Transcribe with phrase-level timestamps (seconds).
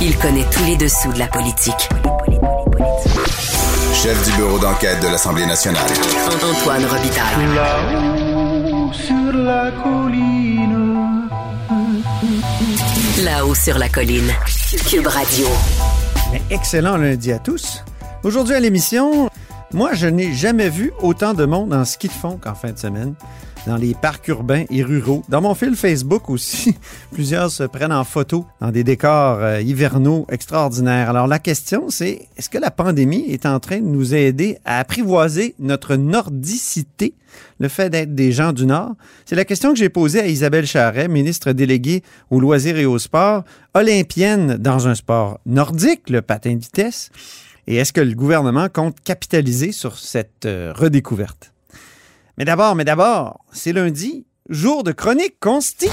[0.00, 1.88] Il connaît tous les dessous de la politique.
[3.92, 5.90] Chef du bureau d'enquête de l'Assemblée nationale.
[6.42, 7.46] Antoine Robitaille.
[7.54, 11.28] Là-haut sur la colline.
[13.24, 14.32] Là-haut sur la colline.
[14.88, 15.46] Cube Radio.
[16.30, 17.82] Mais excellent lundi à tous.
[18.22, 19.28] Aujourd'hui à l'émission,
[19.72, 22.78] moi je n'ai jamais vu autant de monde en ski de fond qu'en fin de
[22.78, 23.14] semaine
[23.68, 25.22] dans les parcs urbains et ruraux.
[25.28, 26.74] Dans mon fil Facebook aussi,
[27.12, 31.10] plusieurs se prennent en photo dans des décors euh, hivernaux extraordinaires.
[31.10, 34.78] Alors la question c'est, est-ce que la pandémie est en train de nous aider à
[34.78, 37.12] apprivoiser notre nordicité,
[37.60, 38.94] le fait d'être des gens du Nord?
[39.26, 42.98] C'est la question que j'ai posée à Isabelle Charret, ministre déléguée aux loisirs et aux
[42.98, 47.10] sports, olympienne dans un sport nordique, le patin de vitesse.
[47.66, 51.52] Et est-ce que le gouvernement compte capitaliser sur cette euh, redécouverte?
[52.38, 55.88] Mais d'abord, mais d'abord, c'est lundi, jour de chronique consti.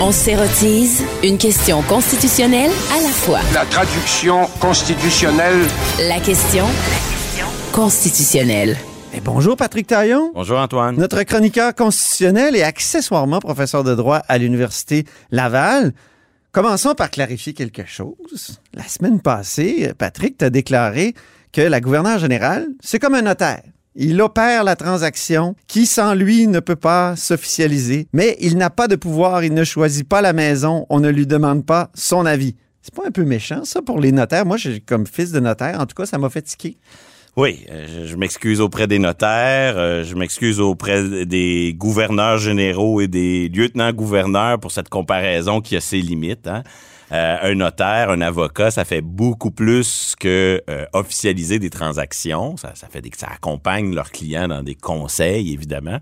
[0.00, 3.40] On s'érotise une question constitutionnelle à la fois.
[3.52, 5.60] La traduction constitutionnelle.
[6.08, 6.64] La question
[7.70, 8.78] constitutionnelle.
[9.12, 10.32] Et bonjour Patrick Taillon.
[10.34, 10.96] Bonjour Antoine.
[10.96, 15.92] Notre chroniqueur constitutionnel et accessoirement professeur de droit à l'Université Laval.
[16.50, 18.58] Commençons par clarifier quelque chose.
[18.72, 21.12] La semaine passée, Patrick t'a déclaré
[21.52, 23.62] que la gouverneure générale, c'est comme un notaire.
[23.94, 28.06] Il opère la transaction qui, sans lui, ne peut pas s'officialiser.
[28.12, 31.26] Mais il n'a pas de pouvoir, il ne choisit pas la maison, on ne lui
[31.26, 32.54] demande pas son avis.
[32.80, 34.46] C'est pas un peu méchant, ça, pour les notaires?
[34.46, 36.76] Moi, comme fils de notaire, en tout cas, ça m'a fait tiquer.
[37.36, 43.00] Oui, euh, je, je m'excuse auprès des notaires, euh, je m'excuse auprès des gouverneurs généraux
[43.00, 46.46] et des lieutenants-gouverneurs pour cette comparaison qui a ses limites.
[46.48, 46.62] hein.
[47.12, 52.56] Euh, un notaire, un avocat, ça fait beaucoup plus que euh, officialiser des transactions.
[52.56, 55.98] Ça, ça fait des, ça accompagne leurs clients dans des conseils, évidemment.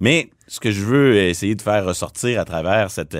[0.00, 3.16] Mais ce que je veux essayer de faire ressortir à travers cette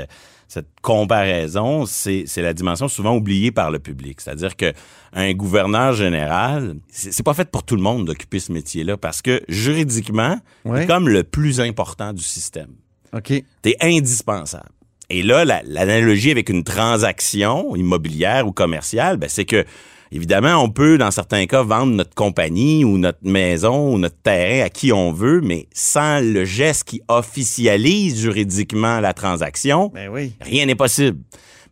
[0.48, 4.20] cette comparaison, c'est la dimension souvent oubliée par le public.
[4.20, 4.72] C'est-à-dire que
[5.12, 9.22] un gouverneur général, c'est c'est pas fait pour tout le monde d'occuper ce métier-là parce
[9.22, 10.80] que juridiquement, Ouais.
[10.80, 12.72] c'est comme le plus important du système.
[13.12, 13.32] OK.
[13.62, 14.70] T'es indispensable.
[15.10, 19.64] Et là, la- l'analogie avec une transaction immobilière ou commerciale, ben, c'est que
[20.12, 24.66] Évidemment, on peut, dans certains cas, vendre notre compagnie ou notre maison ou notre terrain
[24.66, 30.32] à qui on veut, mais sans le geste qui officialise juridiquement la transaction, Ben oui.
[30.40, 31.18] rien n'est possible.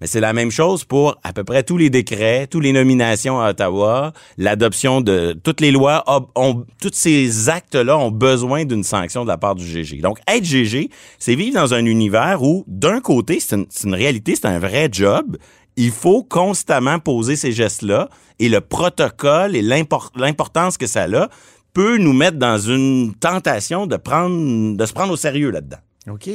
[0.01, 3.41] Mais c'est la même chose pour à peu près tous les décrets, toutes les nominations
[3.41, 6.05] à Ottawa, l'adoption de toutes les lois,
[6.37, 10.01] ont- tous ces actes-là ont besoin d'une sanction de la part du GG.
[10.01, 14.37] Donc, être GG, c'est vivre dans un univers où, d'un côté, c'est une, une réalité,
[14.37, 15.37] c'est un vrai job.
[15.77, 21.29] Il faut constamment poser ces gestes-là et le protocole et l'impor- l'importance que ça a
[21.75, 25.77] peut nous mettre dans une tentation de prendre, de se prendre au sérieux là-dedans.
[26.11, 26.29] OK.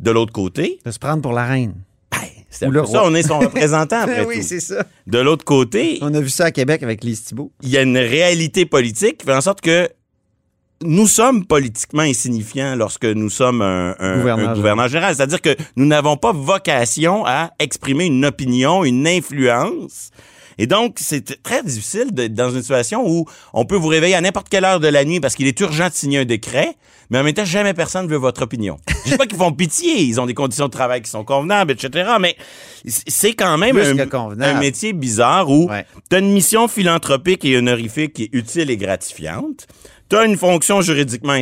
[0.00, 1.74] De l'autre côté, De se prendre pour la reine.
[2.60, 4.84] Ben, c'est ça, on est son représentant après oui, c'est ça.
[5.06, 7.52] De l'autre côté, On a vu ça à Québec avec Lise Thibault.
[7.62, 9.88] il y a une réalité politique qui fait en sorte que
[10.84, 15.14] nous sommes politiquement insignifiants lorsque nous sommes un, un- Gouverneur un gouverneur général.
[15.14, 20.10] C'est-à-dire que nous n'avons pas vocation à exprimer une opinion, une influence.
[20.58, 24.20] Et donc, c'est très difficile d'être dans une situation où on peut vous réveiller à
[24.20, 26.76] n'importe quelle heure de la nuit parce qu'il est urgent de signer un décret,
[27.10, 28.78] mais en même temps, jamais personne ne veut votre opinion.
[29.04, 31.72] Je dis pas qu'ils font pitié, ils ont des conditions de travail qui sont convenables,
[31.72, 32.36] etc., mais
[32.86, 35.84] c'est quand même un, métier bizarre où Ouais.
[36.08, 39.66] tu as une mission philanthropique et honorifique qui est utile et gratifiante.
[40.08, 41.32] Tu as une fonction juridiquement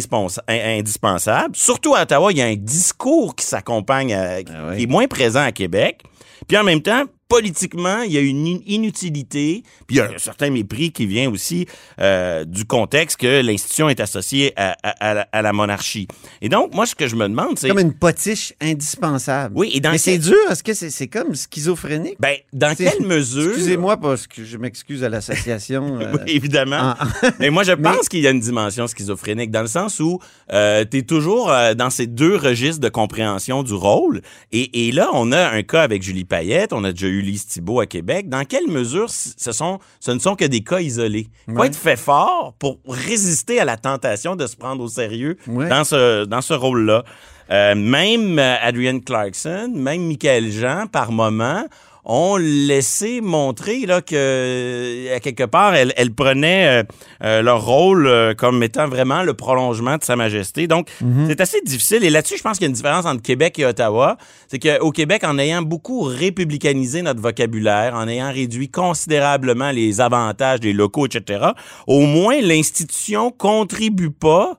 [0.49, 1.55] indispensable.
[1.55, 4.77] Surtout à Ottawa, il y a un discours qui s'accompagne, à- Ah oui.
[4.79, 6.03] qui est moins présent à Québec.
[6.49, 7.05] Puis en même temps,
[7.37, 11.07] politiquement, il y a une in- inutilité, puis il y a un certain mépris qui
[11.07, 11.67] vient aussi
[12.01, 16.07] euh, du contexte que l'institution est associée à, à- à la, à la monarchie.
[16.41, 17.69] Et donc, moi, ce que je me demande, c'est...
[17.69, 19.55] Comme une potiche indispensable.
[19.57, 20.35] Oui, et dans Mais c'est dur.
[20.51, 22.17] Est-ce que c'est c'est comme schizophrénique?
[22.21, 23.49] Ben, dans quelle mesure...
[23.51, 25.99] Excusez-moi parce que je m'excuse à l'association.
[26.01, 26.95] euh, Oui, évidemment.
[27.01, 30.01] en- Mais moi, je Mais- pense qu'il y a une dimension schizophrénique dans le sens
[30.01, 30.19] où
[30.53, 34.23] euh, tu es toujours euh, dans ces deux registres de compréhension du rôle.
[34.53, 37.47] Et, et là, on a un cas avec Julie Payette, on a déjà eu Lise
[37.47, 38.29] Thibault à Québec.
[38.29, 41.27] Dans quelle mesure ce, sont, ce ne sont que des cas isolés?
[41.49, 41.67] Il faut Ouais.
[41.67, 45.69] être fait fort pour résister à la tentation de se prendre au sérieux Ouais.
[45.69, 47.05] dans ce, dans ce rôle-là.
[47.51, 51.65] Euh, même euh, Adrienne Clarkson, même Michael Jean, par moment,
[52.05, 56.83] ont laissé montrer là que à quelque part elle, elle prenait euh,
[57.23, 60.67] euh, leur rôle euh, comme étant vraiment le prolongement de sa majesté.
[60.67, 60.89] Donc
[61.27, 63.65] c'est assez difficile et là-dessus je pense qu'il y a une différence entre Québec et
[63.65, 64.17] Ottawa,
[64.49, 70.61] c'est qu'au Québec en ayant beaucoup républicanisé notre vocabulaire, en ayant réduit considérablement les avantages
[70.61, 71.47] des locaux etc.
[71.87, 74.59] Au moins l'institution contribue pas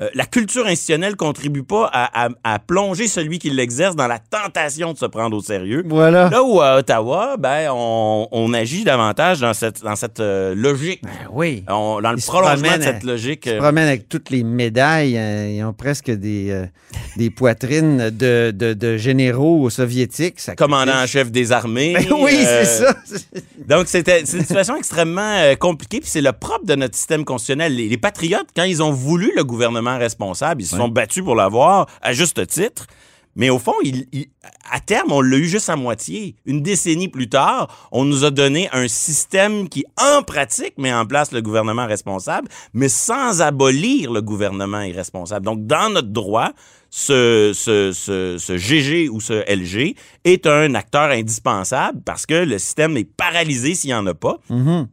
[0.00, 4.18] euh, la culture institutionnelle contribue pas à, à- à plonger celui qui l'exerce dans la
[4.18, 5.84] tentation de se prendre au sérieux.
[5.86, 6.28] Voilà.
[6.30, 11.00] Là où à Ottawa, ben, on, on agit davantage dans cette, dans cette euh, logique.
[11.02, 11.64] Ben oui.
[11.68, 13.46] On- dans le Ils prolongement de cette logique.
[13.46, 15.16] Ils se euh, promènent avec toutes les médailles.
[15.16, 16.64] euh, ils ont presque des,
[17.16, 20.40] des poitrines de, de, de généraux soviétiques.
[20.40, 21.94] Ça commandant en chef des armées.
[21.94, 22.94] Ben oui, c'est ça.
[23.68, 27.74] Donc, c'était c'est une situation extrêmement compliquée, puis c'est le propre de notre système constitutionnel.
[27.76, 31.34] Les, les patriotes, quand ils ont voulu le gouvernement responsable, ils se sont battus pour
[31.36, 32.86] l'avoir à juste titre.
[33.36, 34.28] Mais au fond, il- il-
[34.70, 36.36] à terme, on l'a eu juste à moitié.
[36.46, 41.04] Une décennie plus tard, on nous a donné un système qui, en pratique, met en
[41.04, 45.44] place le gouvernement responsable, mais sans abolir le gouvernement irresponsable.
[45.46, 46.52] Donc, dans notre droit,
[46.90, 52.56] ce, ce, ce, ce GG ou ce LG est un acteur indispensable parce que le
[52.60, 54.38] système est paralysé s'il n'y en a pas.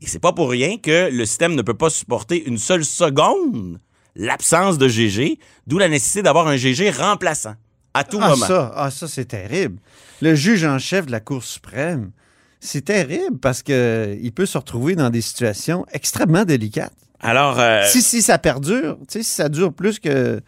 [0.01, 3.77] Et c'est pas pour rien que le système ne peut pas supporter une seule seconde
[4.15, 7.55] l'absence de GG, d'où la nécessité d'avoir un GG remplaçant
[7.93, 8.45] à tout Ah, moment.
[8.45, 9.77] ça, ah, ça c'est terrible.
[10.21, 12.11] Le juge en chef de la Cour suprême,
[12.59, 16.93] c'est terrible parce qu'il peut se retrouver dans des situations extrêmement délicates.
[17.19, 20.41] Alors, euh, si, si ça perdure, tu sais, si ça dure plus que,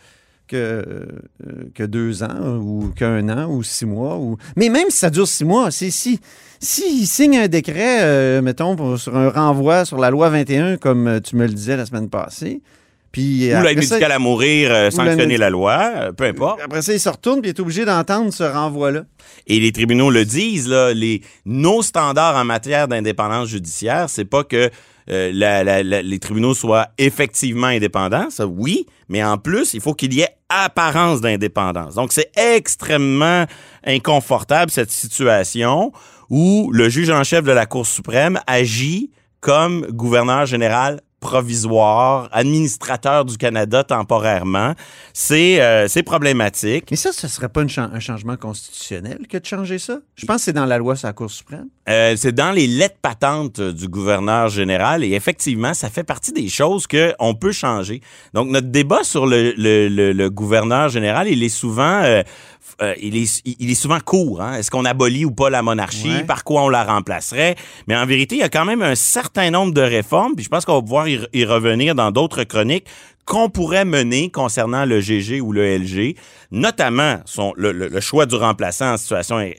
[0.47, 1.05] que, euh,
[1.75, 4.17] que deux ans ou qu'un an ou six mois.
[4.17, 4.37] Ou...
[4.55, 6.19] Mais même si ça dure six mois, c'est si.
[6.59, 11.07] S'il signe un décret, euh, mettons, pour- sur un renvoi sur la loi 21, comme
[11.07, 12.61] euh, tu me le disais la semaine passée,
[13.13, 16.59] puis ou l'aide médicale à mourir, euh, sanctionner la loi, euh, peu importe.
[16.61, 19.03] après ça, il se retourne puis il est obligé d'entendre ce renvoi-là.
[19.47, 24.43] Et les tribunaux le disent, là, les, nos standards en matière d'indépendance judiciaire, c'est pas
[24.43, 24.69] que
[25.09, 29.81] euh, la- la- la- les tribunaux soient effectivement indépendants, ça oui, mais en plus, il
[29.81, 31.95] faut qu'il y ait apparence d'indépendance.
[31.95, 33.45] Donc, c'est extrêmement
[33.85, 35.91] inconfortable, cette situation
[36.29, 39.11] où le juge en chef de la Cour suprême agit
[39.41, 44.73] comme gouverneur général provisoire, administrateur du Canada temporairement.
[45.13, 46.85] C'est euh, c'est problématique.
[46.91, 49.99] Mais ça, ce serait pas une un changement constitutionnel que de changer ça?
[50.15, 51.67] Je pense que c'est dans la loi sur la Cour suprême.
[51.89, 56.31] Euh, c'est dans les lettres patentes euh, du gouverneur général et effectivement, ça fait partie
[56.31, 58.01] des choses qu'on peut changer.
[58.33, 62.01] Donc, notre débat sur le, le- le- le gouverneur général, il est souvent...
[62.03, 62.21] euh,
[62.81, 64.41] euh, il, est, il est souvent court.
[64.41, 64.55] Hein?
[64.55, 66.09] Est-ce qu'on abolit ou pas la monarchie?
[66.09, 66.23] Ouais.
[66.23, 67.55] Par quoi on la remplacerait?
[67.87, 70.49] Mais en vérité, il y a quand même un certain nombre de réformes, puis je
[70.49, 72.85] pense qu'on va pouvoir y, y revenir dans d'autres chroniques,
[73.25, 76.15] qu'on pourrait mener concernant le GG ou le LG,
[76.51, 79.51] notamment son, le, le- le choix du remplaçant en situation euh,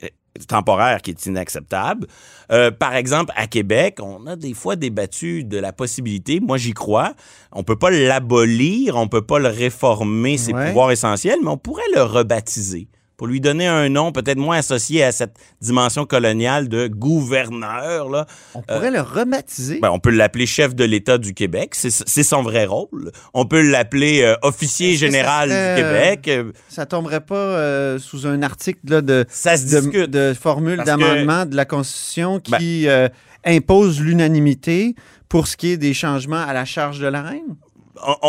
[0.48, 2.06] temporaire qui est inacceptable.
[2.52, 6.72] Euh, par exemple, à Québec, on a des fois débattu de la possibilité, moi j'y
[6.72, 7.14] crois,
[7.52, 10.66] on peut pas l'abolir, on peut pas le réformer, ses Ouais.
[10.68, 15.04] pouvoirs essentiels, mais on pourrait le rebaptiser pour lui donner un nom peut-être moins associé
[15.04, 18.08] à cette dimension coloniale de gouverneur.
[18.08, 18.26] Là.
[18.54, 19.78] On pourrait le rebaptiser.
[19.80, 23.12] Ben, on peut l'appeler chef de l'État du Québec, c'est son vrai rôle.
[23.32, 26.28] On peut l'appeler euh, officier général serait, du euh, Québec.
[26.28, 30.10] Euh, Ça tomberait pas euh, sous un article là, de, Ça se de, discute.
[30.10, 33.08] de formule d'amendement de la Constitution qui euh,
[33.44, 34.94] impose l'unanimité
[35.28, 37.56] pour ce qui est des changements à la charge de la reine?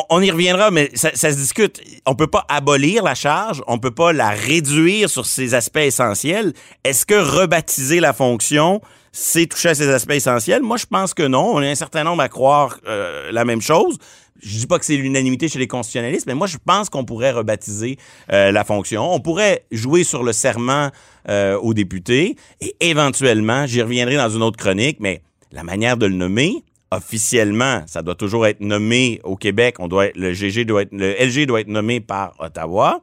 [0.10, 1.82] On, y reviendra, mais ça, se discute.
[2.06, 6.54] On peut pas abolir la charge, on peut pas la réduire sur ses aspects essentiels.
[6.84, 8.82] Est-ce que rebaptiser la fonction,
[9.12, 10.62] c'est toucher à ses aspects essentiels?
[10.62, 11.52] Moi, je pense que non.
[11.54, 13.98] On est un certain nombre à croire euh, la même chose.
[14.42, 17.32] Je dis pas que c'est l'unanimité chez les constitutionnalistes, mais moi, je pense qu'on pourrait
[17.32, 17.98] rebaptiser
[18.32, 19.14] euh, la fonction.
[19.14, 20.90] On pourrait jouer sur le serment
[21.30, 25.22] euh, aux députés et éventuellement, j'y reviendrai dans une autre chronique, mais
[25.52, 26.64] la manière de le nommer,
[26.96, 29.76] officiellement, ça doit toujours être nommé au Québec.
[29.80, 33.02] On doit le GG doit être, le LG doit être nommé par Ottawa.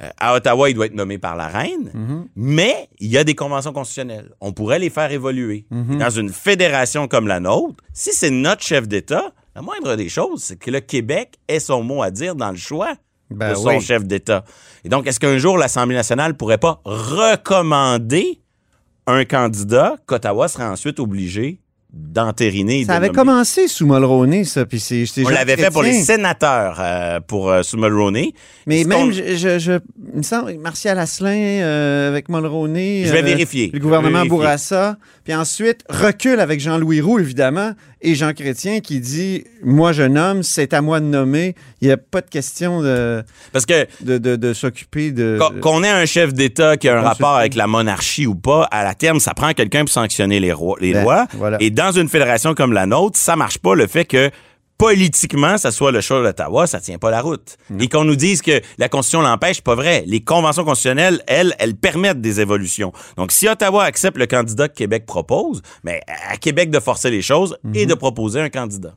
[0.00, 2.26] Euh, à Ottawa, il doit être nommé par la reine.
[2.34, 4.30] Mais il y a des conventions constitutionnelles.
[4.40, 5.66] On pourrait les faire évoluer.
[5.70, 10.42] Dans une fédération comme la nôtre, si c'est notre chef d'État, la moindre des choses,
[10.42, 12.94] c'est que le Québec ait son mot à dire dans le choix
[13.30, 13.80] Ben de son oui.
[13.80, 14.44] chef d'État.
[14.84, 18.40] Et donc, est-ce qu'un jour, l'Assemblée nationale pourrait pas recommander
[19.06, 21.60] un candidat qu'Ottawa serait ensuite obligé
[21.92, 23.16] d'entériner Ça de avait nommer?
[23.16, 24.64] commencé sous Mulroney, ça.
[24.64, 28.32] Puis c'est, On l'avait fait pour les sénateurs euh, pour euh, sous Mulroney.
[28.66, 29.78] Mais même, je, je, je-
[30.12, 31.30] il me semble, Martial Asselin
[31.62, 33.04] euh, avec Mulroney.
[33.06, 33.70] Je vais vérifier.
[33.72, 34.24] Le gouvernement.
[34.24, 34.96] Bourassa.
[35.24, 40.42] Puis ensuite, recule avec Jean-Louis Roux, évidemment, et Jean Chrétien qui dit Moi, je nomme,
[40.42, 41.54] c'est à moi de nommer.
[41.80, 45.38] Il n'y a pas de question de, Parce que de, de, de s'occuper de.
[45.60, 48.84] qu'on- ait un chef d'État qui a un rapport avec la monarchie ou pas, à
[48.84, 51.26] la terme, ça prend quelqu'un pour sanctionner les, rois- les Ben, lois.
[51.34, 51.56] voilà.
[51.60, 54.30] Et dans une fédération comme la nôtre, ça marche pas le fait que
[54.78, 57.56] politiquement, ça soit le choix d'Ottawa, ça tient pas la route.
[57.78, 60.02] Et qu'on nous dise que la Constitution l'empêche, pas vrai.
[60.06, 62.92] Les conventions constitutionnelles, elles, elles permettent des évolutions.
[63.16, 67.22] Donc, si Ottawa accepte le candidat que Québec propose, mais à Québec de forcer les
[67.22, 67.76] choses Mhm.
[67.76, 68.94] et de proposer un candidat.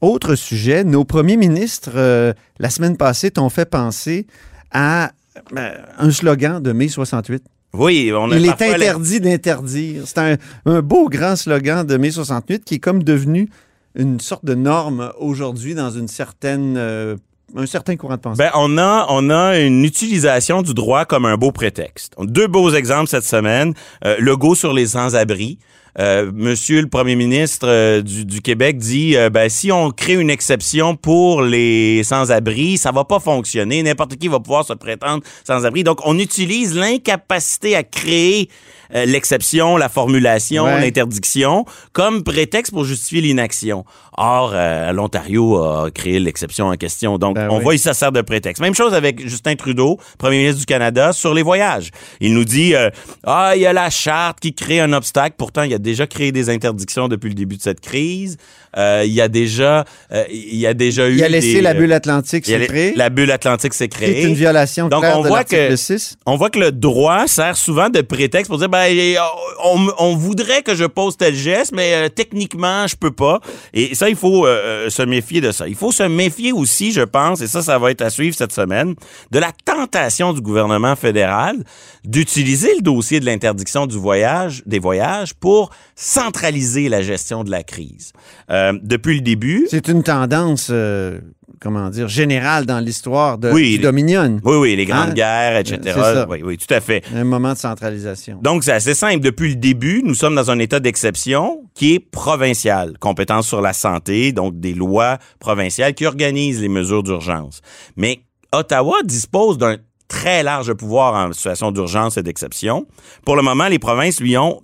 [0.00, 4.26] Autre sujet, nos premiers ministres, euh, la semaine passée, t'ont fait penser
[4.72, 5.12] à
[5.56, 7.44] euh, un slogan de mai 68.
[7.74, 10.04] Oui, on a Il est interdit d'interdire.
[10.06, 13.50] C'est un, un beau grand slogan de mai 68 qui est comme devenu
[13.96, 17.16] une sorte de norme aujourd'hui dans une certaine, euh,
[17.56, 18.38] un certain courant de pensée?
[18.38, 22.14] Ben, on a, on a une utilisation du droit comme un beau prétexte.
[22.20, 23.74] Deux beaux exemples cette semaine.
[24.04, 25.58] Euh, Legault sur les sans-abri.
[25.98, 30.28] Euh, Monsieur le Premier ministre euh, du, du Québec dit ben, si on crée une
[30.28, 33.82] exception pour les sans-abri, ça va pas fonctionner.
[33.82, 35.84] N'importe qui va pouvoir se prétendre sans-abri.
[35.84, 38.50] Donc, on utilise l'incapacité à créer
[38.94, 40.80] euh, l'exception, la formulation, Ouais.
[40.80, 43.84] l'interdiction comme prétexte pour justifier l'inaction.
[44.18, 47.18] Or, euh, l'Ontario a créé l'exception en question.
[47.18, 47.62] Donc, Ben on oui.
[47.62, 48.62] voit, il se sert de prétexte.
[48.62, 51.90] Même chose avec Justin Trudeau, premier ministre du Canada, sur les voyages.
[52.20, 52.88] Il nous dit, euh,
[53.26, 55.36] ah, il y a la charte qui crée un obstacle.
[55.38, 58.38] Pourtant, il a déjà créé des interdictions depuis le début de cette crise.
[58.78, 59.84] Euh, il y a déjà,
[60.30, 62.56] il y a déjà eu il a laissé des, la bulle atlantique il y a
[62.58, 62.92] se les- créer.
[62.94, 64.24] La bulle atlantique s'est créée.
[64.24, 66.16] une violation Donc, on de voit que- 6.
[66.26, 69.16] On voit que le droit sert souvent de prétexte pour dire ben eh,
[69.64, 73.40] on, on voudrait que je pose tel geste mais euh, techniquement je peux pas
[73.72, 75.68] et ça il faut euh, euh, se méfier de ça.
[75.68, 78.52] Il faut se méfier aussi je pense et ça ça va être à suivre cette
[78.52, 78.94] semaine
[79.30, 81.56] de la tentation du gouvernement fédéral
[82.04, 87.62] d'utiliser le dossier de l'interdiction du voyage des voyages pour centraliser la gestion de la
[87.62, 88.12] crise.
[88.50, 91.20] Euh, depuis le début C'est une tendance, euh,
[91.60, 94.40] comment dire, générale dans l'histoire de, Oui, du Dominion.
[94.44, 95.14] oui oui les grandes Hein?
[95.14, 95.98] guerres etc.
[96.28, 97.02] Oui oui tout à fait.
[97.14, 98.38] Un moment de centralisation.
[98.42, 99.20] Donc, c'est assez simple.
[99.20, 102.98] Depuis le début, nous sommes dans un état d'exception qui est provincial.
[102.98, 107.60] Compétence sur la santé, donc des lois provinciales qui organisent les mesures d'urgence.
[107.96, 108.20] Mais
[108.52, 109.76] Ottawa dispose d'un
[110.08, 112.86] très large pouvoir en situation d'urgence et d'exception.
[113.24, 114.60] Pour le moment, les provinces lui ont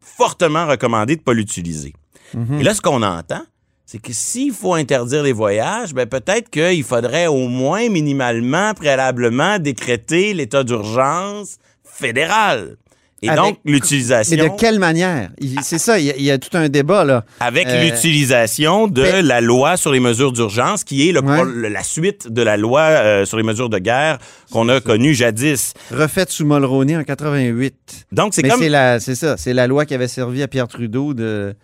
[0.00, 1.92] fortement recommandé de ne pas l'utiliser.
[2.34, 2.60] Mhm.
[2.60, 3.42] Et là, ce qu'on entend,
[3.86, 9.58] c'est que s'il faut interdire les voyages, ben peut-être qu'il faudrait au moins minimalement, préalablement,
[9.60, 12.76] décréter l'état d'urgence fédéral.
[13.22, 14.36] Et Avec- donc, Mais l'utilisation...
[14.36, 15.30] de quelle manière?
[15.38, 17.24] Il- C'est ça, il y, a, il y a tout un débat, là.
[17.40, 21.42] Avec Euh, l'utilisation de mais- la loi sur les mesures d'urgence, qui est le, Ouais.
[21.44, 24.18] le- la suite de la loi euh, sur les mesures de guerre
[24.52, 25.72] qu'on a connue jadis.
[25.90, 28.06] Refaite sous Mulroney en 88.
[28.12, 28.60] Donc, c'est Mais comme...
[29.00, 31.54] c'est ça, c'est la loi qui avait servi à Pierre Trudeau de,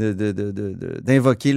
[0.00, 1.54] d'invoquer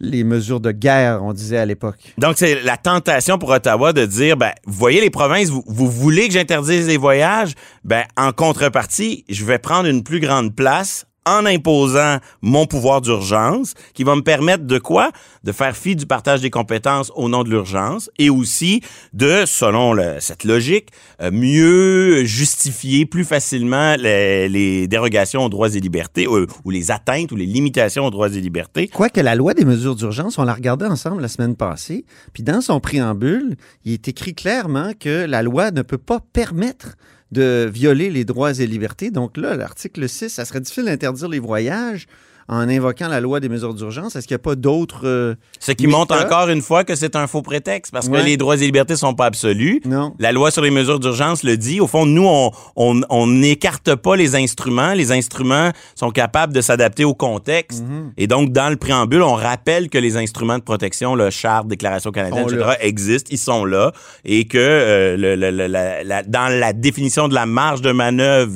[0.00, 2.14] les mesures de guerre, on disait à l'époque.
[2.18, 5.90] Donc, c'est la tentation pour Ottawa de dire, ben, vous voyez les provinces, vous, vous
[5.90, 7.52] voulez que j'interdise les voyages?
[7.84, 13.74] Ben, en contrepartie, je vais prendre une plus grande place en imposant mon pouvoir d'urgence,
[13.94, 15.10] qui va me permettre de quoi?
[15.44, 18.82] De faire fi du partage des compétences au nom de l'urgence et aussi
[19.12, 20.88] de, selon cette logique,
[21.20, 27.36] euh, mieux justifier plus facilement les, dérogations aux droits et libertés ou les atteintes ou
[27.36, 28.88] les limitations aux droits et libertés.
[28.88, 32.60] Quoique la loi des mesures d'urgence, on l'a regardée ensemble la semaine passée, puis dans
[32.60, 36.96] son préambule, il est écrit clairement que la loi ne peut pas permettre
[37.32, 39.10] de violer les droits et libertés.
[39.10, 42.06] Donc là, l'article 6, ça serait difficile d'interdire les voyages
[42.48, 44.16] en invoquant la loi des mesures d'urgence.
[44.16, 45.06] Est-ce qu'il n'y a pas d'autres...
[45.06, 48.36] euh, Ce qui montre encore une fois que c'est un faux prétexte parce que les
[48.36, 49.80] droits et libertés sont pas absolus.
[49.84, 50.14] Non.
[50.18, 51.80] La loi sur les mesures d'urgence le dit.
[51.80, 54.94] Au fond, nous, on on- on n'écarte pas les instruments.
[54.94, 57.82] Les instruments sont capables de s'adapter au contexte.
[57.84, 58.12] Mhm.
[58.16, 62.10] Et donc, dans le préambule, on rappelle que les instruments de protection, le charte, déclaration
[62.12, 62.82] canadienne, etc., là.
[62.82, 63.28] existent.
[63.30, 63.92] Ils sont là.
[64.24, 67.92] Et que euh, le- le- le- la- la- dans la définition de la marge de
[67.92, 68.52] manœuvre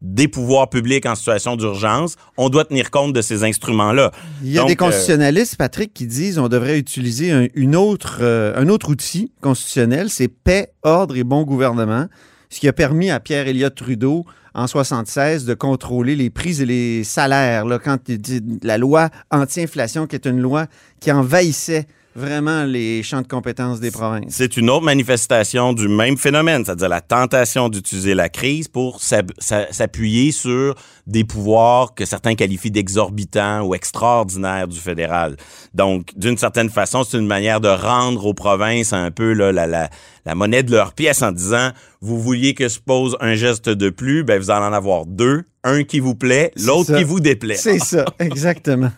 [0.00, 4.12] des pouvoirs publics en situation d'urgence, on doit tenir compte de ces instruments-là.
[4.42, 7.76] Il y a Donc, des euh, constitutionnalistes, Patrick, qui disent on devrait utiliser un, une
[7.76, 12.06] autre, euh, un autre outil constitutionnel, c'est paix, ordre et bon gouvernement,
[12.48, 16.66] ce qui a permis à Pierre Elliott Trudeau en 76 de contrôler les prix et
[16.66, 17.64] les salaires.
[17.66, 20.66] Là, quand il dit la loi anti-inflation, qui est une loi
[20.98, 24.26] qui envahissait vraiment les champs de compétences des provinces.
[24.30, 30.32] C'est une autre manifestation du même phénomène, c'est-à-dire la tentation d'utiliser la crise pour s'appuyer
[30.32, 30.74] sur
[31.06, 35.36] des pouvoirs que certains qualifient d'exorbitants ou extraordinaires du fédéral.
[35.74, 39.66] Donc, d'une certaine façon, c'est une manière de rendre aux provinces un peu là, la,
[39.66, 39.90] la,
[40.24, 43.90] la monnaie de leur pièce en disant, vous vouliez que je pose un geste de
[43.90, 47.56] plus, ben vous allez en avoir deux, un qui vous plaît, l'autre qui vous déplaît.
[47.56, 48.90] C'est ça, exactement.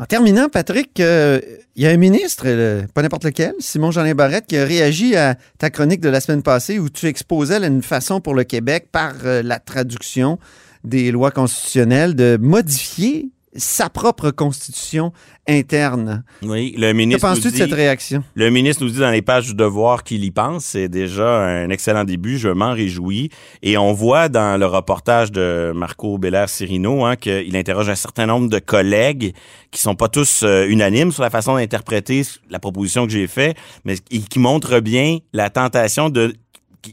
[0.00, 1.42] En terminant, Patrick, euh,
[1.76, 5.36] il y a un ministre, euh, pas n'importe lequel, Simon-Jeanin Barrette, qui a réagi à
[5.58, 9.12] ta chronique de la semaine passée où tu exposais une façon pour le Québec, par
[9.26, 10.38] euh, la traduction
[10.84, 15.12] des lois constitutionnelles, de modifier sa propre constitution
[15.48, 16.22] interne.
[16.42, 17.26] Oui, le Que ministre.
[17.28, 18.22] penses-tu nous de cette réaction?
[18.34, 20.64] Le ministre nous dit dans les pages du devoir qu'il y pense.
[20.64, 22.38] C'est déjà un excellent début.
[22.38, 23.30] Je m'en réjouis.
[23.62, 28.48] Et on voit dans le reportage de Marco Belair-Cirino hein, qu'il interroge un certain nombre
[28.48, 29.34] de collègues
[29.72, 33.56] qui sont pas tous euh, unanimes sur la façon d'interpréter la proposition que j'ai faite,
[33.84, 36.34] mais qui qui montrent bien la tentation de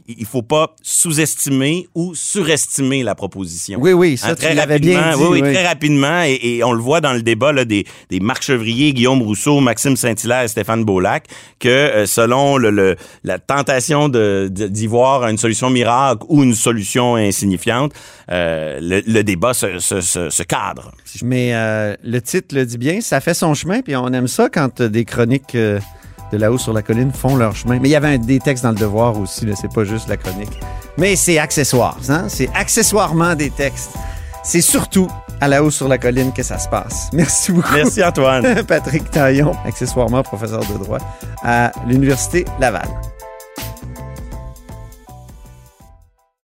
[0.06, 3.78] il faut pas sous-estimer ou surestimer la proposition.
[3.80, 5.30] Oui, oui, ça, Hein, tu l'avais bien rapidement, dit.
[5.32, 5.54] Oui, oui, oui.
[5.54, 6.22] très rapidement.
[6.24, 9.60] Et, et on le voit dans le débat là, des, des Marc Chevrier, Guillaume Rousseau,
[9.60, 11.26] Maxime Saint-Hilaire et Stéphane Beaulac,
[11.58, 17.16] que euh, selon le, le- la tentation d'y voir une solution miracle ou une solution
[17.16, 17.92] insignifiante,
[18.30, 20.92] euh, le, le débat se, se- se- se cadre.
[21.04, 24.08] si je- Mais euh, le titre le dit bien, ça fait son chemin, puis on
[24.12, 25.54] aime ça quand des chroniques
[26.32, 27.78] de là-haut sur la colline font leur chemin.
[27.80, 30.08] Mais il y avait un- des textes dans le devoir aussi, là, c'est pas juste
[30.08, 30.60] la chronique.
[30.96, 32.24] Mais c'est accessoire, hein?
[32.28, 33.92] c'est accessoirement des textes.
[34.42, 35.08] C'est surtout
[35.40, 37.08] à la haut sur la colline que ça se passe.
[37.12, 37.74] Merci beaucoup.
[37.74, 38.64] Merci Antoine.
[38.66, 40.98] Patrick Taillon, accessoirement professeur de droit
[41.44, 42.88] à l'Université Laval.